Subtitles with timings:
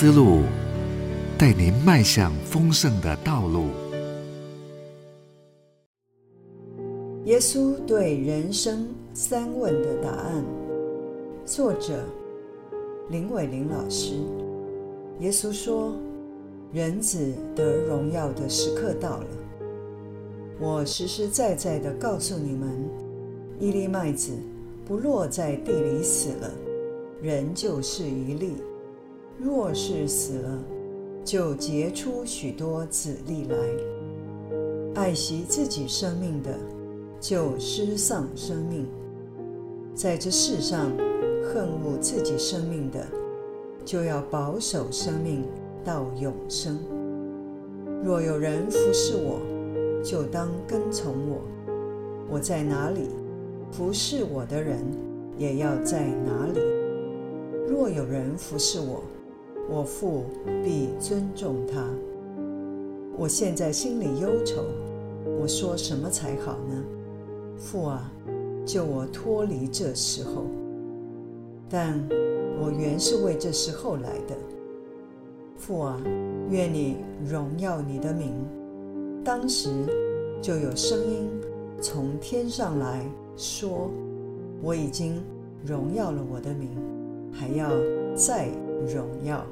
[0.00, 0.44] 思路，
[1.36, 3.66] 带您迈向丰盛的道路。
[7.26, 10.42] 耶稣对人生三问的答案，
[11.44, 12.02] 作者
[13.10, 14.14] 林伟玲老师。
[15.18, 15.92] 耶稣说
[16.72, 19.26] ：“人子得荣耀的时刻到了。
[20.58, 22.70] 我实实在在的告诉你们，
[23.58, 24.32] 一粒麦子
[24.86, 26.50] 不落在地里死了，
[27.20, 28.54] 人就是一粒；
[29.42, 30.58] 若是死了，
[31.24, 33.56] 就结出许多子粒来。
[34.94, 36.50] 爱惜自己生命的。”
[37.20, 38.86] 就失丧生命，
[39.94, 40.90] 在这世上
[41.44, 43.06] 恨恶自己生命的，
[43.84, 45.44] 就要保守生命
[45.84, 46.78] 到永生。
[48.02, 49.38] 若有人服侍我，
[50.02, 51.42] 就当跟从我；
[52.30, 53.10] 我在哪里，
[53.70, 54.78] 服侍我的人
[55.36, 56.60] 也要在哪里。
[57.68, 59.02] 若有人服侍我，
[59.68, 60.24] 我父
[60.64, 61.84] 必尊重他。
[63.16, 64.62] 我现在心里忧愁，
[65.40, 66.82] 我说什么才好呢？
[67.58, 68.10] 父啊，
[68.64, 70.44] 救我脱离这时候！
[71.68, 72.02] 但
[72.58, 74.34] 我原是为这时候来的。
[75.56, 76.00] 父啊，
[76.48, 76.96] 愿你
[77.28, 78.32] 荣耀你的名。
[79.22, 79.68] 当时
[80.40, 81.28] 就有声音
[81.80, 83.04] 从天上来
[83.36, 83.90] 说
[84.62, 85.20] ：“我已经
[85.62, 86.70] 荣耀了我的名，
[87.30, 87.70] 还要
[88.14, 88.48] 再
[88.86, 89.44] 荣耀。”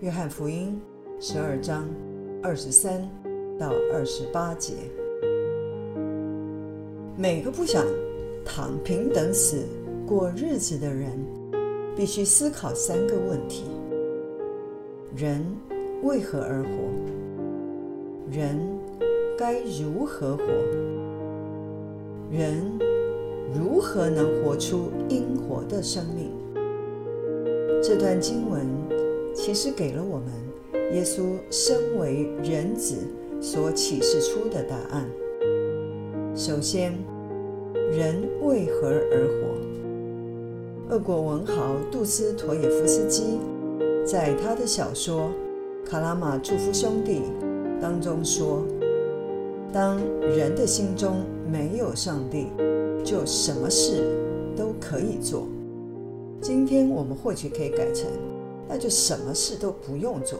[0.00, 0.80] 约翰福音
[1.18, 1.88] 十二章
[2.42, 3.08] 二十三
[3.58, 4.74] 到二十八节。
[7.16, 7.84] 每个不想
[8.44, 9.66] 躺平等死
[10.06, 11.10] 过日子的人，
[11.96, 13.64] 必须思考三个问题：
[15.16, 15.44] 人
[16.04, 16.68] 为何而活？
[18.30, 18.56] 人
[19.36, 20.44] 该如何活？
[22.30, 22.62] 人
[23.52, 26.30] 如何能活出应活的生命？
[27.88, 28.66] 这段经文
[29.34, 30.26] 其实给了我们
[30.94, 32.96] 耶稣身为人子
[33.40, 35.06] 所启示出的答案。
[36.34, 36.92] 首先，
[37.90, 39.26] 人为何而
[40.86, 40.94] 活？
[40.94, 43.38] 俄国文豪杜斯妥也夫斯基
[44.04, 45.30] 在他的小说
[45.90, 47.22] 《卡拉马祝夫兄弟》
[47.80, 48.66] 当中说
[49.72, 52.48] ：“当人的心中没有上帝，
[53.02, 54.14] 就什么事
[54.54, 55.48] 都可以做。
[56.40, 58.06] 今天我们或许可以改成，
[58.68, 60.38] 那就什么事都不用做。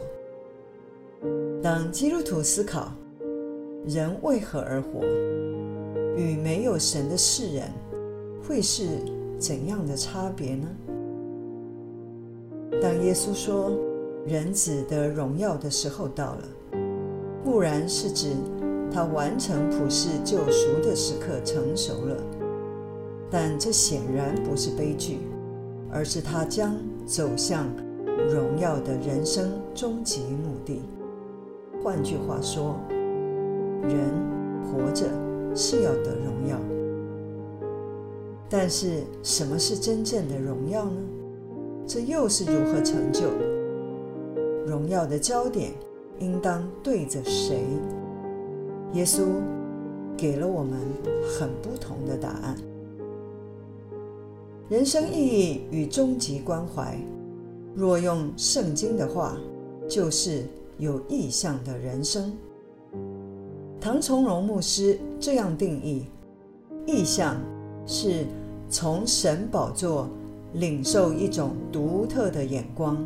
[1.61, 2.91] 当基督徒思考
[3.85, 5.01] 人为何而活？”
[6.17, 7.71] 与没有神的世人
[8.45, 8.99] 会是
[9.37, 10.67] 怎样的差别呢？
[12.81, 13.71] 当耶稣说
[14.25, 16.43] 人子的荣耀的时候到了，
[17.41, 18.33] 固然是指
[18.91, 22.17] 他完成普世救赎的时刻成熟了，
[23.31, 25.19] 但这显然不是悲剧，
[25.91, 27.67] 而是他将走向
[28.31, 30.81] 荣耀的人生终极目的。
[31.83, 32.75] 换句话说，
[33.81, 33.99] 人
[34.63, 35.05] 活着。
[35.55, 36.59] 是要得荣耀，
[38.47, 41.01] 但是什么是真正的荣耀呢？
[41.87, 43.23] 这又是如何成就？
[44.67, 45.71] 荣耀的焦点
[46.19, 47.63] 应当对着谁？
[48.93, 49.23] 耶稣
[50.15, 50.79] 给了我们
[51.27, 52.55] 很不同的答案。
[54.69, 56.95] 人生意义与终极关怀，
[57.73, 59.35] 若用圣经的话，
[59.89, 60.45] 就是
[60.77, 62.31] 有意向的人生。
[63.81, 66.05] 唐从容牧师这样定义：
[66.85, 67.35] 意向
[67.87, 68.27] 是
[68.69, 70.07] 从神宝座
[70.53, 73.03] 领受一种独特的眼光，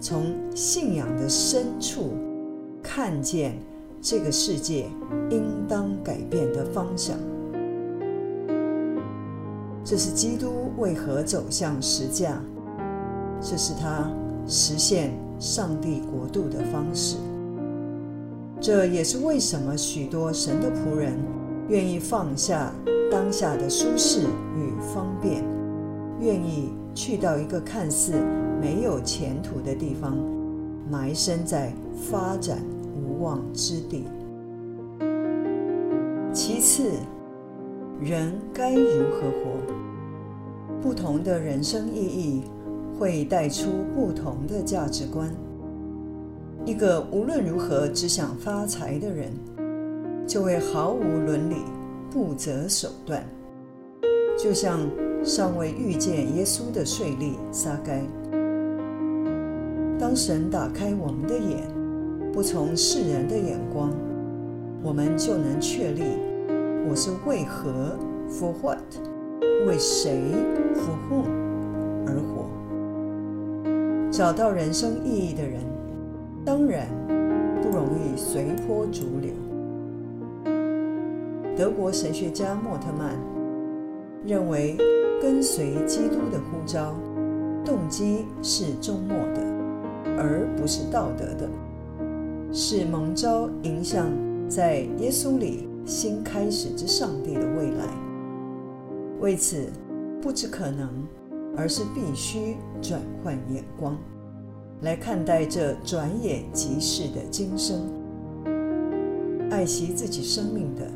[0.00, 2.10] 从信仰的深处
[2.82, 3.56] 看见
[4.02, 4.86] 这个世界
[5.30, 7.16] 应当改变的方向。
[9.90, 12.38] 这是基督为何走向十架，
[13.40, 14.12] 这是他
[14.46, 17.16] 实现上帝国度的方式。
[18.60, 21.14] 这也是为什么许多神的仆人
[21.70, 22.70] 愿意放下
[23.10, 25.42] 当下的舒适与方便，
[26.20, 28.12] 愿意去到一个看似
[28.60, 30.14] 没有前途的地方，
[30.90, 31.72] 埋身在
[32.10, 32.58] 发展
[32.94, 34.04] 无望之地。
[36.30, 36.90] 其次，
[38.00, 39.58] 人该如何活？
[40.80, 42.44] 不同的人生意义
[42.96, 45.28] 会带出不同的价值观。
[46.64, 49.32] 一个无论如何只想发财的人，
[50.28, 51.56] 就会毫无伦理、
[52.08, 53.24] 不择手段。
[54.38, 54.78] 就像
[55.24, 58.00] 尚未遇见耶稣的税吏撒该。
[59.98, 61.68] 当神打开我们的眼，
[62.32, 63.92] 不从世人的眼光，
[64.84, 66.04] 我们就能确立
[66.88, 67.98] 我是为何
[68.30, 68.78] （for what）
[69.66, 70.22] 为谁
[70.74, 71.26] （for whom）
[72.06, 72.48] 而活。
[74.10, 75.60] 找到人生意义的人，
[76.46, 76.86] 当然
[77.60, 79.30] 不容易随波逐流。
[81.54, 83.14] 德国神学家莫特曼
[84.24, 84.74] 认为，
[85.20, 86.94] 跟随基督的呼召，
[87.66, 89.42] 动机是终末的，
[90.16, 91.50] 而不是道德的，
[92.50, 94.06] 是蒙召迎向
[94.48, 97.86] 在耶稣里新开始之上帝的未来。
[99.20, 99.72] 为此，
[100.22, 100.88] 不只可能，
[101.56, 103.96] 而是必须转换眼光，
[104.82, 107.80] 来看待这转眼即逝的今生。
[109.50, 110.86] 爱惜自己生命的。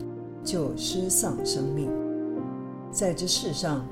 [0.44, 1.88] 就失丧生命，
[2.90, 3.86] 在这世上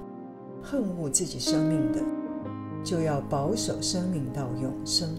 [0.60, 2.00] 恨恶自己生命的，
[2.82, 5.10] 就要保守生命到永生，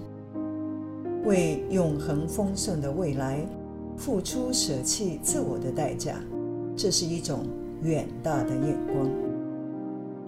[1.24, 3.48] 为永恒丰盛的未来
[3.98, 6.16] 付出舍弃自我的代价。
[6.76, 7.46] 这是一种
[7.84, 9.10] 远大的眼光。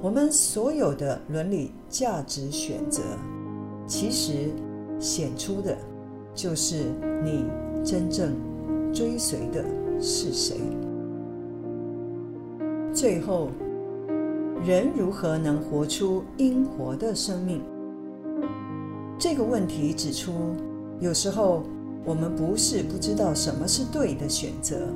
[0.02, 3.02] 我们所有的伦理价值选择，
[3.88, 4.50] 其实
[5.00, 5.78] 显出的，
[6.36, 6.84] 就是
[7.24, 7.46] 你
[7.84, 8.34] 真正
[8.94, 9.64] 追随的
[10.02, 10.58] 是谁。
[12.94, 13.48] 最后，
[14.66, 17.62] 人如何能活出应活的生命？
[19.18, 20.34] 这个问题指出，
[21.00, 21.64] 有时候
[22.06, 24.88] 我们不是不知道什么是对的选择，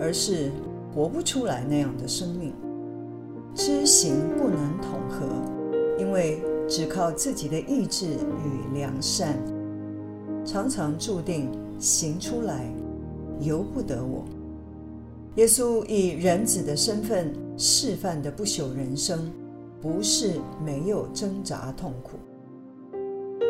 [0.00, 0.50] 而是
[0.94, 2.52] 活不出来那样的生命。
[3.54, 5.26] 知行不能统合，
[5.98, 9.38] 因为只靠自己的意志与良善，
[10.44, 12.68] 常常注定行出来
[13.40, 14.24] 由不得我。
[15.36, 19.30] 耶稣以人子的身份示范的不朽人生，
[19.80, 20.32] 不是
[20.64, 22.18] 没有挣扎痛苦。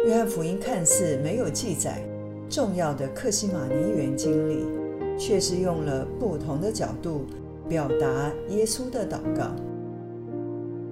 [0.07, 2.07] 约翰福音看似没有记载
[2.49, 4.65] 重要的克西马尼园经历，
[5.19, 7.25] 却是用了不同的角度
[7.69, 9.51] 表达耶稣的祷告。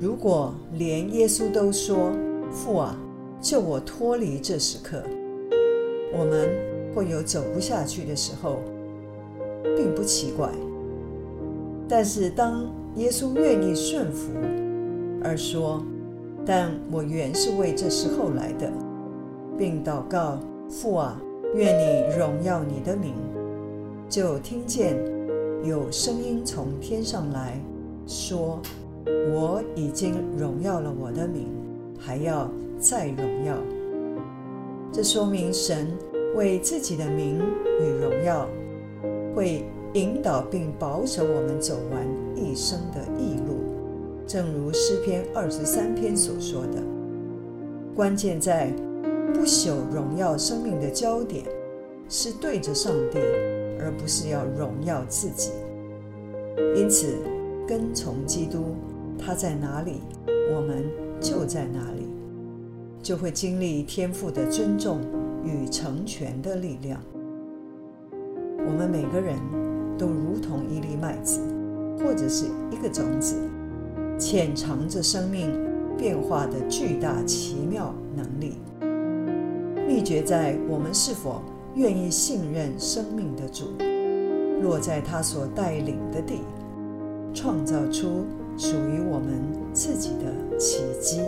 [0.00, 2.10] 如果连耶稣都说
[2.50, 2.98] “父啊，
[3.40, 5.02] 救我脱离这时刻”，
[6.12, 6.48] 我们
[6.94, 8.58] 会有走不下去的时候，
[9.76, 10.48] 并不奇怪。
[11.88, 14.30] 但是，当耶稣愿意顺服，
[15.22, 15.82] 而说
[16.44, 18.72] ：“但我原是为这时候来的，
[19.56, 21.20] 并祷告父啊，
[21.54, 23.14] 愿你荣耀你的名。”
[24.08, 24.96] 就听见
[25.64, 27.60] 有声音从天上来
[28.06, 28.60] 说
[29.32, 31.46] ：“我已经荣耀了我的名，
[31.98, 33.56] 还要再荣耀。”
[34.92, 35.88] 这说明神
[36.34, 37.40] 为自己的名
[37.80, 38.48] 与荣耀
[39.34, 39.64] 会。
[39.94, 42.02] 引导并保守我们走完
[42.34, 43.58] 一生的义路，
[44.26, 46.82] 正如诗篇二十三篇所说的。
[47.94, 48.72] 关键在
[49.34, 51.44] 不朽荣耀生命的焦点
[52.08, 53.18] 是对着上帝，
[53.80, 55.50] 而不是要荣耀自己。
[56.76, 57.16] 因此，
[57.66, 58.74] 跟从基督，
[59.18, 60.00] 他在哪里，
[60.54, 60.84] 我们
[61.20, 62.06] 就在哪里，
[63.02, 65.00] 就会经历天赋的尊重
[65.44, 67.00] 与成全的力量。
[68.66, 69.36] 我们每个人。
[69.98, 71.38] 都如同一粒麦子，
[71.98, 73.36] 或者是一个种子，
[74.18, 75.52] 潜藏着生命
[75.96, 78.54] 变化的巨大奇妙能力。
[79.86, 81.42] 秘诀在我们是否
[81.74, 83.66] 愿意信任生命的主，
[84.62, 86.40] 落在他所带领的地，
[87.34, 88.24] 创造出
[88.56, 89.42] 属于我们
[89.72, 91.20] 自己的奇迹。